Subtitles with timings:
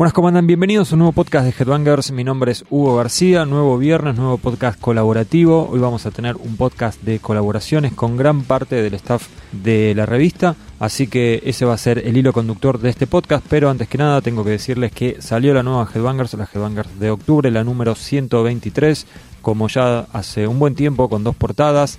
[0.00, 0.32] Buenas, ¿cómo?
[0.40, 2.10] Bienvenidos a un nuevo podcast de Headbangers.
[2.10, 3.44] Mi nombre es Hugo García.
[3.44, 5.68] Nuevo viernes, nuevo podcast colaborativo.
[5.68, 10.06] Hoy vamos a tener un podcast de colaboraciones con gran parte del staff de la
[10.06, 10.56] revista.
[10.78, 13.44] Así que ese va a ser el hilo conductor de este podcast.
[13.50, 17.10] Pero antes que nada, tengo que decirles que salió la nueva Headbangers, la Headbangers de
[17.10, 19.06] octubre, la número 123.
[19.42, 21.98] Como ya hace un buen tiempo, con dos portadas.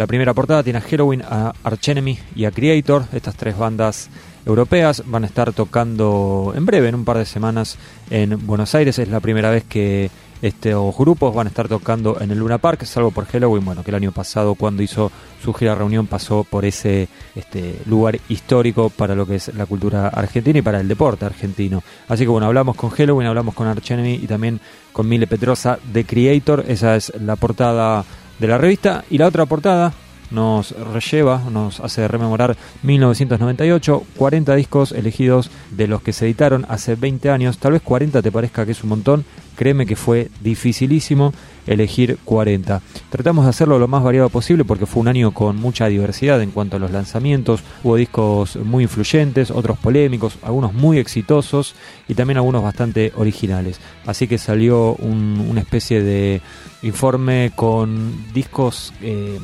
[0.00, 4.08] La primera portada tiene a Halloween, a Archenemy y a Creator, estas tres bandas
[4.46, 5.02] europeas.
[5.04, 7.76] Van a estar tocando en breve, en un par de semanas,
[8.08, 8.98] en Buenos Aires.
[8.98, 12.84] Es la primera vez que estos grupos van a estar tocando en el Luna Park,
[12.84, 15.12] salvo por Halloween, bueno, que el año pasado cuando hizo
[15.44, 20.08] su gira reunión pasó por ese este, lugar histórico para lo que es la cultura
[20.08, 21.82] argentina y para el deporte argentino.
[22.08, 24.60] Así que bueno, hablamos con Halloween, hablamos con Archenemy y también
[24.94, 26.64] con Mile Petrosa de Creator.
[26.68, 28.02] Esa es la portada
[28.40, 29.04] de la revista.
[29.10, 29.92] Y la otra portada
[30.30, 36.94] nos relleva, nos hace rememorar 1998, 40 discos elegidos de los que se editaron hace
[36.94, 37.58] 20 años.
[37.58, 39.24] Tal vez 40 te parezca que es un montón,
[39.56, 41.32] créeme que fue dificilísimo
[41.66, 42.80] elegir 40.
[43.10, 46.50] Tratamos de hacerlo lo más variado posible porque fue un año con mucha diversidad en
[46.50, 47.62] cuanto a los lanzamientos.
[47.82, 51.74] Hubo discos muy influyentes, otros polémicos, algunos muy exitosos
[52.08, 53.80] y también algunos bastante originales.
[54.06, 56.40] Así que salió una especie de
[56.82, 58.92] informe con discos...
[59.02, 59.38] Eh,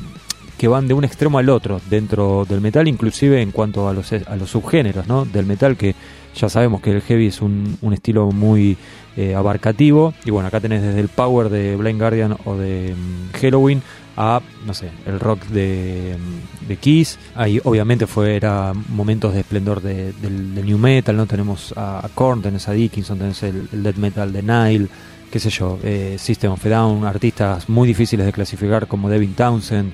[0.56, 4.12] que van de un extremo al otro dentro del metal, inclusive en cuanto a los,
[4.12, 5.25] a los subgéneros ¿no?
[5.25, 5.95] del metal, que
[6.34, 8.77] ya sabemos que el heavy es un, un estilo muy
[9.17, 10.14] eh, abarcativo.
[10.25, 13.83] Y bueno, acá tenés desde el power de Blind Guardian o de mm, Halloween
[14.17, 17.19] a, no sé, el rock de, mm, de Kiss.
[17.34, 21.27] Ahí obviamente fue, era momentos de esplendor de, del, new metal, ¿no?
[21.27, 24.89] Tenemos a, Korn, tenés a Dickinson, tenés el, el death metal de Nile,
[25.30, 29.34] qué sé yo, eh, System of a Down, artistas muy difíciles de clasificar como Devin
[29.34, 29.92] Townsend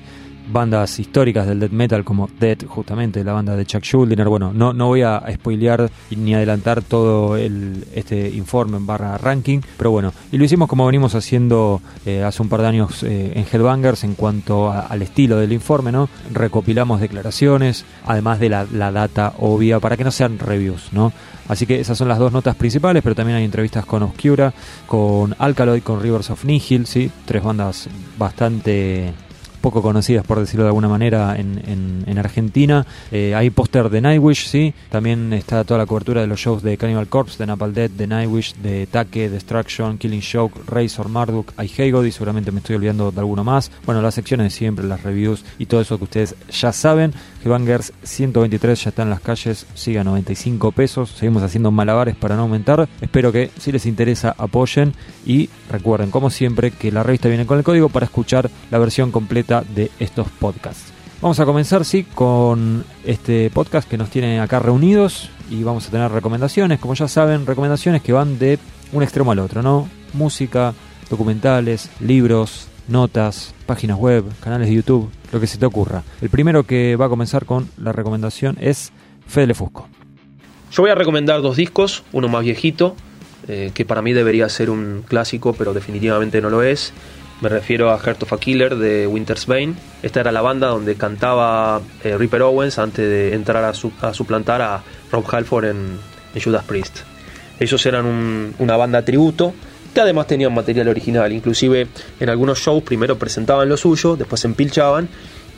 [0.51, 4.27] bandas históricas del death metal como Dead, justamente la banda de Chuck Schuldiner.
[4.27, 9.59] Bueno, no, no voy a spoilear ni adelantar todo el, este informe en barra ranking,
[9.77, 13.33] pero bueno, y lo hicimos como venimos haciendo eh, hace un par de años eh,
[13.35, 16.09] en Headbangers en cuanto al estilo del informe, ¿no?
[16.31, 21.11] Recopilamos declaraciones, además de la, la data obvia, para que no sean reviews, ¿no?
[21.47, 24.53] Así que esas son las dos notas principales, pero también hay entrevistas con Obscura,
[24.87, 27.11] con Alkaloid, con Rivers of Nihil, ¿sí?
[27.25, 29.13] Tres bandas bastante
[29.63, 32.85] poco conocidas, por decirlo de alguna manera, en, en, Argentina.
[33.11, 34.73] Eh, hay póster de Nightwish, sí.
[34.89, 38.05] También está toda la cobertura de los shows de Cannibal Corpse, de Napalm Dead, de
[38.05, 43.19] Nightwish, de Take, Destruction, Killing Shock, Razor, Marduk, I y seguramente me estoy olvidando de
[43.19, 43.71] alguno más.
[43.85, 47.13] Bueno, las secciones de siempre, las reviews y todo eso que ustedes ya saben.
[47.43, 51.09] Headbangers 123 ya está en las calles, sigue a 95 pesos.
[51.09, 52.87] Seguimos haciendo malabares para no aumentar.
[53.01, 54.93] Espero que si les interesa apoyen
[55.25, 59.11] y recuerden, como siempre, que la revista viene con el código para escuchar la versión
[59.11, 60.93] completa de estos podcasts.
[61.21, 65.91] Vamos a comenzar, sí, con este podcast que nos tiene acá reunidos y vamos a
[65.91, 68.59] tener recomendaciones, como ya saben, recomendaciones que van de
[68.91, 69.87] un extremo al otro, ¿no?
[70.13, 70.73] Música,
[71.09, 76.03] documentales, libros, notas, páginas web, canales de YouTube, lo que se te ocurra.
[76.21, 78.91] El primero que va a comenzar con la recomendación es
[79.27, 79.87] Fede Fusco.
[80.71, 82.95] Yo voy a recomendar dos discos, uno más viejito,
[83.47, 86.93] eh, que para mí debería ser un clásico, pero definitivamente no lo es.
[87.41, 89.73] Me refiero a Heart of a Killer de Winter's Bane.
[90.01, 94.81] Esta era la banda donde cantaba eh, Ripper Owens antes de entrar a, suplantar a
[95.11, 95.99] Rob Halford en,
[96.41, 96.99] Judas Priest.
[97.59, 99.53] Ellos eran una banda tributo
[99.93, 101.31] que además tenían material original.
[101.31, 101.87] Inclusive
[102.19, 105.07] en algunos shows primero presentaban lo suyo, después se empilchaban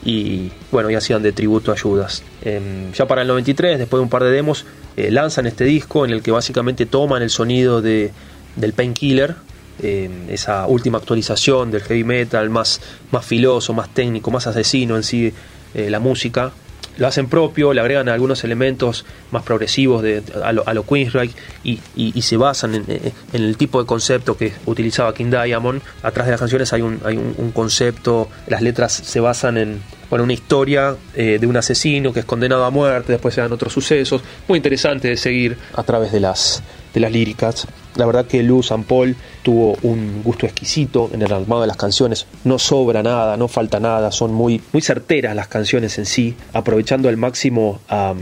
[0.04, 2.22] y bueno, y hacían de tributo a Judas.
[2.42, 4.64] Em, ya para el 93, después de un par de demos,
[4.96, 8.12] eh, lanzan este disco en el que básicamente toman el sonido de,
[8.56, 9.36] del Painkiller
[9.82, 12.80] eh, esa última actualización del heavy metal más,
[13.10, 15.32] más filoso, más técnico, más asesino en sí,
[15.74, 16.52] eh, la música.
[16.96, 22.22] Lo hacen propio, le agregan algunos elementos más progresivos de, a, lo, a lo y,
[22.22, 25.82] se basan en, el tipo de concepto que utilizaba King Diamond.
[26.02, 30.24] Atrás de las canciones hay un, hay un, concepto, las letras se basan en bueno,
[30.24, 33.72] una historia eh, de un asesino que es condenado a muerte, después se dan otros
[33.72, 34.22] sucesos.
[34.48, 36.62] Muy interesante de seguir a través de las,
[36.94, 37.66] de las líricas.
[37.96, 41.76] La verdad que Lou San Paul tuvo un gusto exquisito en el armado de las
[41.76, 42.26] canciones.
[42.44, 47.08] No sobra nada, no falta nada, son muy, muy certeras las canciones en sí, aprovechando
[47.08, 48.14] al máximo a,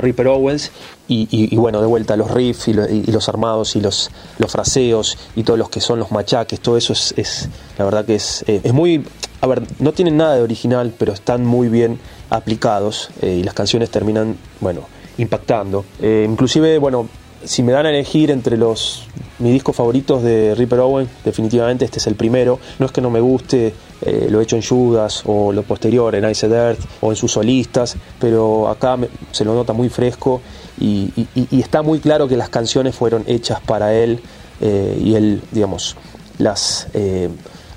[0.00, 0.70] Ripper Owens
[1.06, 5.58] y, bueno, de vuelta los riffs y, los armados y los, los fraseos y todos
[5.58, 8.72] los que son los machaques, todo eso es, es la verdad que es, eh, es
[8.72, 9.04] muy...
[9.42, 11.98] A ver, no tienen nada de original, pero están muy bien
[12.30, 14.86] aplicados eh, y las canciones terminan, bueno,
[15.18, 15.84] impactando.
[16.00, 17.08] Eh, inclusive, bueno,
[17.44, 19.06] si me dan a elegir entre los
[19.38, 22.60] mis discos favoritos de Ripper Owen, definitivamente este es el primero.
[22.78, 26.28] No es que no me guste eh, lo hecho en Judas o lo posterior en
[26.30, 28.96] Ice Earth o en sus solistas, pero acá
[29.32, 30.40] se lo nota muy fresco
[30.80, 31.10] y,
[31.50, 34.20] está muy claro que las canciones fueron hechas para él
[34.60, 35.96] eh, y él, digamos,
[36.38, 37.28] las eh,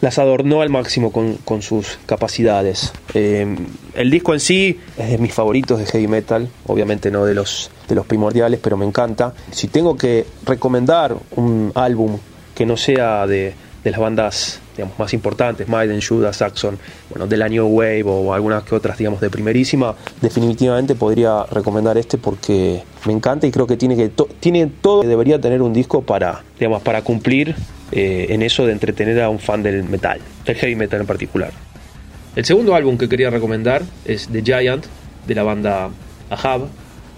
[0.05, 2.93] las adornó al máximo con, sus capacidades.
[3.15, 3.57] Eh,
[3.95, 7.71] el disco en sí es de mis favoritos de heavy metal, obviamente no de los,
[7.89, 9.33] de los primordiales, pero me encanta.
[9.49, 12.19] Si tengo que recomendar un álbum
[12.53, 16.77] que no sea de, las bandas digamos, más importantes, Maiden, Judas, Saxon,
[17.09, 21.97] bueno, de la New Wave o algunas que otras, digamos, de primerísima, definitivamente podría recomendar
[21.97, 24.09] este porque me encanta y creo que tiene que
[24.39, 27.55] tiene todo debería tener un disco para, digamos, para cumplir
[27.91, 31.51] eh, en eso de entretener a un fan del metal, del heavy metal en particular.
[32.35, 34.85] El segundo álbum que quería recomendar es The Giant,
[35.25, 35.89] de la banda
[36.29, 36.67] Ahab,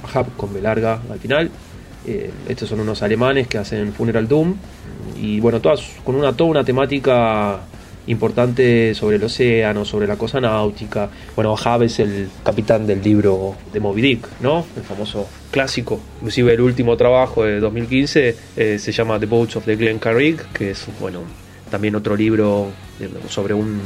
[0.04, 1.50] Ahab con B larga al final.
[2.06, 4.56] Eh, estos son unos alemanes que hacen Funeral Doom
[5.19, 7.60] y bueno, todas con una toda una temática
[8.07, 11.09] importante sobre el océano, sobre la cosa náutica.
[11.36, 14.65] Bueno, Ahab es el capitán del libro de Moby Dick, ¿no?
[14.75, 16.00] El famoso clásico.
[16.18, 20.42] Inclusive el último trabajo de 2015 eh, se llama The Boats of the Glen Carrig,
[20.54, 21.21] que es, bueno,
[21.69, 22.68] también otro libro
[23.30, 23.80] sobre un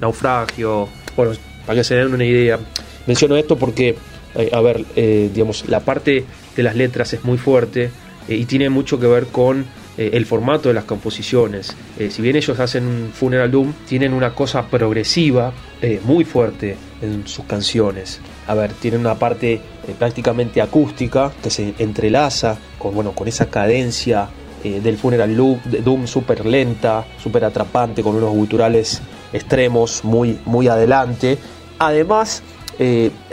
[0.00, 0.88] naufragio.
[1.16, 1.32] Bueno,
[1.66, 2.58] para que se den una idea.
[3.06, 3.96] Menciono esto porque,
[4.34, 6.24] eh, a ver, eh, digamos, la parte
[6.56, 7.90] de las letras es muy fuerte
[8.28, 9.64] y tiene mucho que ver con
[9.98, 11.74] eh, el formato de las composiciones.
[11.98, 15.52] Eh, si bien ellos hacen Funeral Doom, tienen una cosa progresiva
[15.82, 18.20] eh, muy fuerte en sus canciones.
[18.46, 19.60] A ver, tienen una parte
[19.98, 24.28] prácticamente acústica que se entrelaza con, bueno, con esa cadencia
[24.62, 29.00] del Funeral Doom súper lenta, súper atrapante, con unos guturales
[29.32, 31.38] extremos muy, muy adelante.
[31.78, 32.42] Además,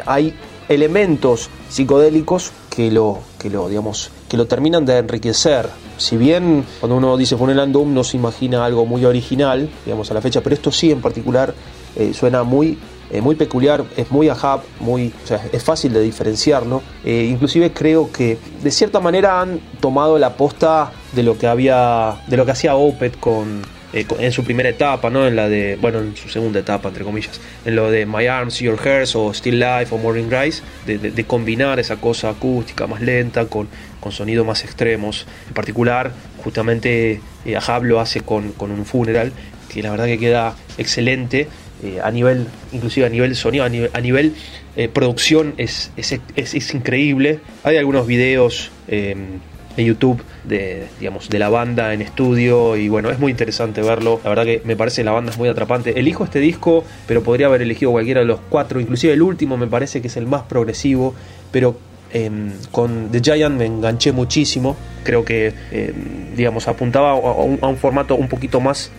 [0.06, 0.34] hay
[0.70, 5.68] elementos psicodélicos que lo, que lo, digamos, que lo terminan de enriquecer.
[5.98, 10.22] Si bien cuando uno dice Funeral no se imagina algo muy original, digamos, a la
[10.22, 11.54] fecha, pero esto sí en particular
[11.96, 12.78] eh, suena muy
[13.12, 16.82] eh, muy peculiar, es muy ahab, muy, o sea, es fácil de diferenciarlo.
[17.04, 22.24] Eh, inclusive creo que de cierta manera han tomado la posta de lo que había,
[22.28, 23.62] de lo que hacía Opet con
[23.96, 25.26] eh, en su primera etapa, ¿no?
[25.26, 28.60] En la de, bueno, en su segunda etapa, entre comillas, en lo de My Arms,
[28.60, 33.46] Your Hairs o Still Life o Morning Rise, de, combinar esa cosa acústica más lenta
[33.46, 33.70] con,
[34.02, 35.26] con sonidos más extremos.
[35.48, 36.12] En particular,
[36.44, 39.32] justamente eh, Ahab lo hace con, un funeral,
[39.74, 41.48] que la verdad que queda excelente.
[41.82, 44.36] Eh, a nivel, inclusive a nivel sonido, a nivel,
[44.92, 47.40] producción es, es, es, increíble.
[47.64, 48.72] Hay algunos videos
[49.78, 54.20] en YouTube de, digamos, de la banda en estudio y bueno, es muy interesante verlo.
[54.24, 56.00] La verdad que me parece la banda es muy atrapante.
[56.00, 59.68] Elijo este disco, pero podría haber elegido cualquiera de los cuatro, inclusive el último me
[59.68, 61.14] parece que es el más progresivo,
[61.52, 61.78] pero
[62.12, 64.76] em, con The Giant me enganché muchísimo.
[65.06, 68.92] Creo que, em, digamos, apuntaba a un, formato un poquito más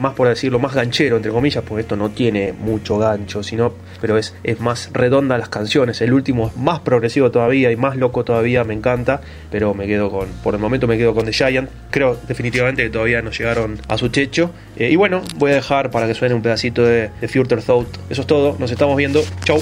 [0.00, 4.16] más, por decirlo, más ganchero, entre comillas, porque esto no tiene mucho gancho, sino, pero
[4.16, 6.00] es, es más redonda las canciones.
[6.00, 10.10] El último es más progresivo todavía y más loco todavía, me encanta, pero me quedo
[10.10, 11.70] con, por el momento me quedo con The Giant.
[11.90, 14.50] Creo definitivamente que todavía no llegaron a su checho.
[14.76, 17.88] Eh, y bueno, voy a dejar para que suene un pedacito de, de Future Thought.
[18.08, 19.22] Eso es todo, nos estamos viendo.
[19.44, 19.60] Chau.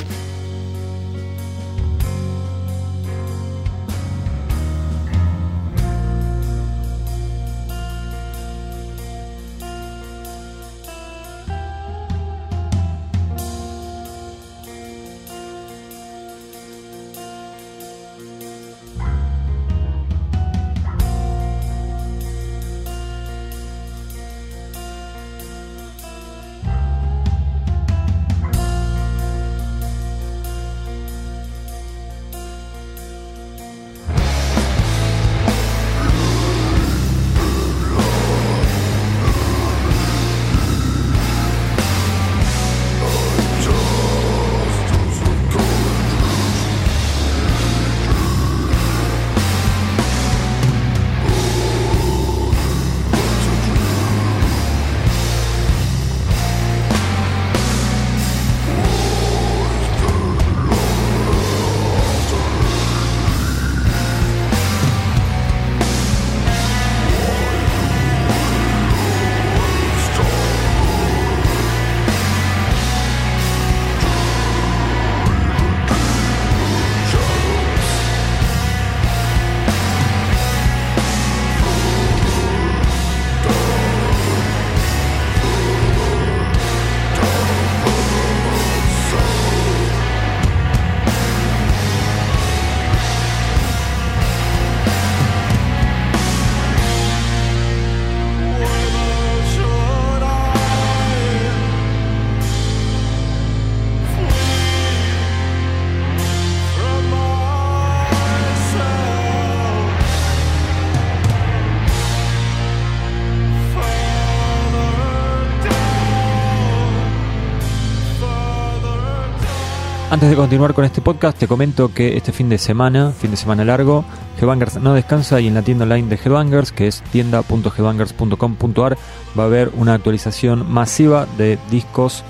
[120.10, 123.36] Antes de continuar con este podcast, te comento que este fin de semana, fin de
[123.36, 124.05] semana largo,
[124.40, 128.98] Headbangers no descansa y en la tienda online de Headbangers, que es tienda.headbangers.com.ar,
[129.38, 132.24] va a haber una actualización masiva de discos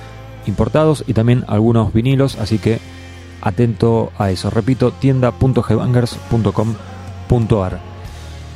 [0.46, 2.80] importados y también algunos vinilos, así que
[3.40, 4.50] atento a eso.
[4.50, 7.80] Repito, tienda.headbangers.com.ar.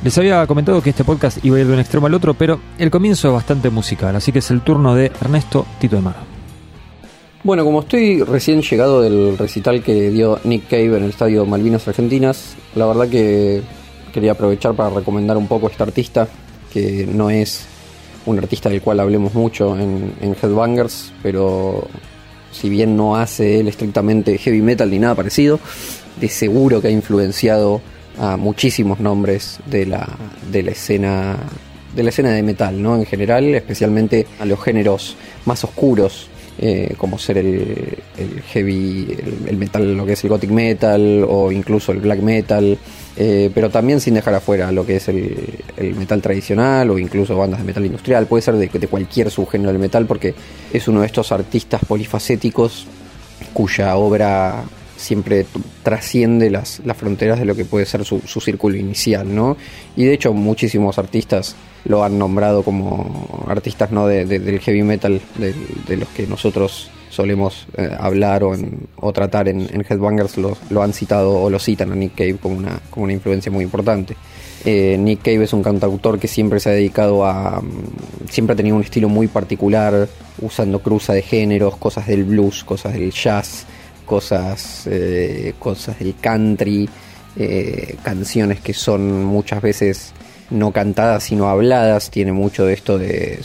[0.03, 2.59] Les había comentado que este podcast iba a ir de un extremo al otro, pero
[2.77, 6.34] el comienzo es bastante musical, así que es el turno de Ernesto Tito de Mar.
[7.45, 11.87] Bueno, como estoy recién llegado del recital que dio Nick Cave en el estadio Malvinas
[11.87, 13.61] Argentinas, la verdad que
[14.11, 16.27] quería aprovechar para recomendar un poco a este artista,
[16.73, 17.67] que no es
[18.25, 21.87] un artista del cual hablemos mucho en, Headbangers, pero
[22.51, 25.59] si bien no hace él estrictamente heavy metal ni nada parecido,
[26.19, 27.79] de seguro que ha influenciado
[28.17, 30.09] a muchísimos nombres de la,
[30.51, 31.37] de la escena
[31.95, 32.95] de la escena de metal, ¿no?
[32.95, 37.97] En general, especialmente a los géneros más oscuros eh, como ser el,
[38.47, 42.77] heavy, el, metal, lo que es el gothic metal o incluso el black metal,
[43.17, 45.35] eh, pero también sin dejar afuera lo que es el,
[45.97, 49.79] metal tradicional o incluso bandas de metal industrial, puede ser de, de cualquier subgénero del
[49.79, 50.33] metal porque
[50.71, 52.87] es uno de estos artistas polifacéticos
[53.53, 54.63] cuya obra
[54.97, 55.45] siempre
[55.83, 59.57] trasciende las, las, fronteras de lo que puede ser su, su círculo inicial, ¿no?
[59.95, 65.97] Y de hecho muchísimos artistas lo han nombrado como artistas no del heavy metal de,
[65.97, 68.55] los que nosotros solemos eh, hablar o,
[68.97, 72.57] o tratar en, Headbangers lo, lo, han citado o lo citan a Nick Cave como
[72.57, 74.15] una, como una influencia muy importante.
[74.65, 77.61] Eh, Nick Cave es un cantautor que siempre se ha dedicado a...
[77.61, 80.09] Mm, siempre ha tenido un estilo muy particular,
[80.41, 83.65] usando cruza de géneros, cosas del blues, cosas del jazz,
[84.05, 86.89] cosas, eh, cosas del country,
[88.01, 90.13] canciones que son muchas veces
[90.49, 93.39] no cantadas sino habladas, tiene mucho de esto de,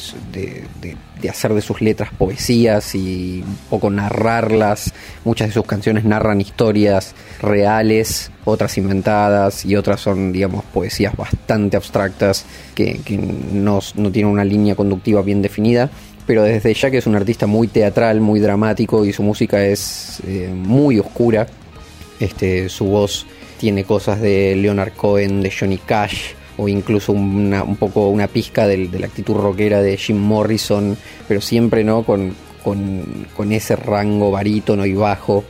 [1.28, 4.92] hacer de sus letras poesías y un poco narrarlas.
[5.24, 11.76] Muchas de sus canciones narran historias reales, otras inventadas y otras son, digamos, poesías bastante
[11.76, 13.00] abstractas que,
[13.52, 13.80] no,
[14.12, 15.90] tienen una línea conductiva bien definida.
[16.26, 20.20] Pero desde ya que es un artista muy teatral, muy dramático y su música es
[20.26, 21.46] eh, muy oscura.
[22.20, 23.26] Este, su voz
[23.58, 28.88] tiene cosas de Leonard Cohen, de Johnny Cash, o incluso un poco una pizca de,
[28.98, 30.96] la actitud rockera de Jim Morrison,
[31.26, 35.44] pero siempre no con, con, ese rango barítono y bajo,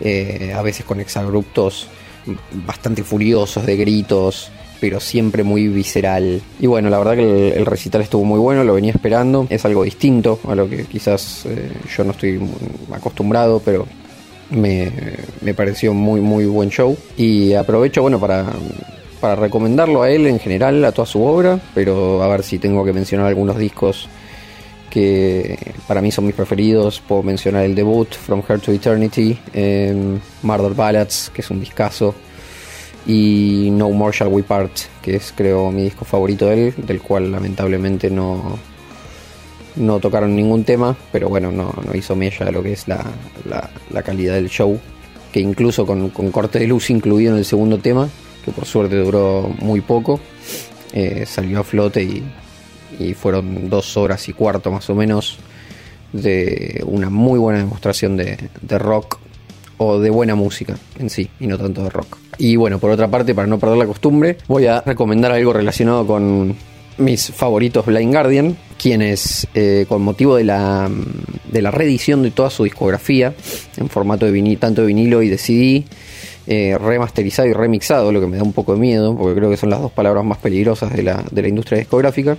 [0.00, 1.88] eh, a veces con exabruptos
[2.66, 6.40] bastante furiosos de gritos, pero siempre muy visceral.
[6.60, 9.84] Y bueno, la verdad que el, recital estuvo muy bueno, lo venía esperando, es algo
[9.84, 12.40] distinto a lo que quizás eh, yo no estoy
[12.92, 13.86] acostumbrado, pero
[14.50, 14.90] me,
[15.40, 18.46] me, pareció muy muy buen show y aprovecho bueno para
[19.20, 22.84] para recomendarlo a él en general, a toda su obra, pero a ver si tengo
[22.84, 24.08] que mencionar algunos discos
[24.90, 27.00] que para mí son mis preferidos.
[27.06, 32.14] Puedo mencionar el debut, From Her to Eternity, eh, Murder Ballads, que es un discazo,
[33.06, 34.72] y No More Shall We Part,
[35.02, 38.58] que es creo mi disco favorito de él, del cual lamentablemente no,
[39.76, 43.04] no tocaron ningún tema, pero bueno, no, hizo mella lo que es la,
[43.90, 44.78] la, calidad del show,
[45.32, 48.08] que incluso con, con corte de luz incluido en el segundo tema,
[48.44, 50.20] que por suerte duró muy poco,
[50.92, 52.24] eh, salió a flote y,
[53.14, 55.38] fueron dos horas y cuarto más o menos
[56.14, 58.48] de una muy buena demostración de,
[58.78, 59.18] rock
[59.78, 62.18] o de buena música en sí y no tanto de rock.
[62.38, 66.06] Y bueno, por otra parte, para no perder la costumbre, voy a recomendar algo relacionado
[66.06, 66.54] con
[66.98, 70.90] mis favoritos Blind Guardian, quienes eh, con motivo de la,
[71.50, 73.34] de la reedición de toda su discografía
[73.76, 75.84] en formato de vinilo, tanto de vinilo y de CD,
[76.46, 79.56] eh, remasterizado y remixado, lo que me da un poco de miedo, porque creo que
[79.56, 82.36] son las dos palabras más peligrosas de la, de la industria discográfica.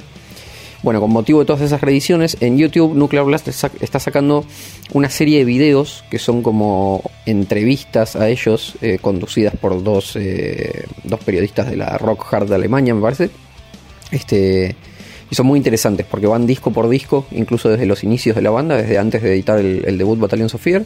[0.83, 4.45] Bueno, con motivo de todas esas reediciones, en YouTube Nuclear Blast está sacando
[4.93, 10.85] una serie de videos que son como entrevistas a ellos, eh, conducidas por dos, eh,
[11.03, 13.31] dos periodistas de la Rock Hard de Alemania, me parece.
[14.11, 14.75] Este,
[15.29, 18.49] y son muy interesantes porque van disco por disco, incluso desde los inicios de la
[18.49, 20.85] banda, desde antes de editar el, debut Battalion Software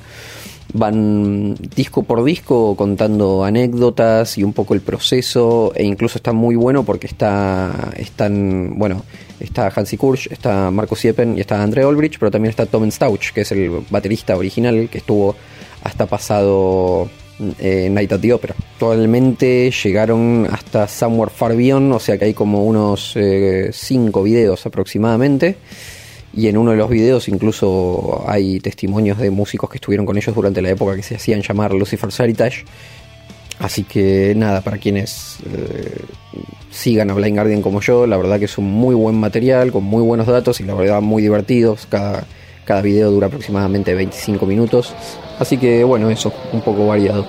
[0.73, 6.55] van disco por disco contando anécdotas y un poco el proceso e incluso está muy
[6.55, 9.03] bueno porque está están bueno
[9.41, 13.33] está Hansi Kursch está Marco Siepen y está Andre Olbrich pero también está Tom Stauch
[13.33, 15.35] que es el baterista original que estuvo
[15.83, 17.09] hasta pasado
[17.59, 22.33] eh, Night at the Opera actualmente llegaron hasta Somewhere Far Beyond o sea que hay
[22.33, 25.57] como unos 5 eh, videos aproximadamente
[26.33, 30.33] y en uno de los videos incluso hay testimonios de músicos que estuvieron con ellos
[30.33, 32.63] durante la época que se hacían llamar Lucifer Heritage.
[33.59, 36.03] Así que nada, para quienes eh,
[36.71, 39.83] sigan a Blind Guardian como yo, la verdad que es un muy buen material, con
[39.83, 41.85] muy buenos datos y la verdad muy divertidos.
[41.85, 42.25] Cada,
[42.65, 44.95] cada video dura aproximadamente 25 minutos
[45.41, 47.25] Así que bueno, eso, un poco variado.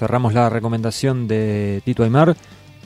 [0.00, 2.34] Cerramos la recomendación de Tito Aymar.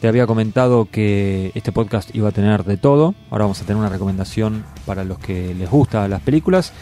[0.00, 3.14] Te había comentado que este podcast iba a tener de todo.
[3.30, 6.72] Ahora vamos a tener una recomendación para los que les gustan las películas.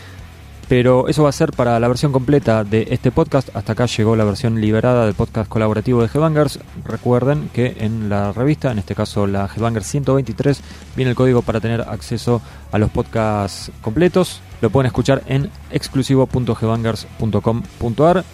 [0.70, 3.54] Pero eso va a ser para la versión completa de este podcast.
[3.54, 6.60] Hasta acá llegó la versión liberada del podcast colaborativo de Headbangers.
[6.86, 10.62] Recuerden que en la revista, en este caso la Headbangers 123,
[10.96, 12.40] viene el código para tener acceso
[12.72, 14.40] a los podcasts completos.
[14.62, 18.24] Lo pueden escuchar en exclusivo.headbangers.com.ar.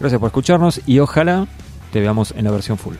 [0.00, 1.46] Gracias por escucharnos y ojalá
[1.92, 2.94] te veamos en la versión full.